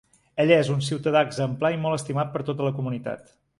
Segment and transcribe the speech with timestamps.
[0.43, 3.33] Ell és un ciutadà exemplar i molt estimat per tota la comunitat.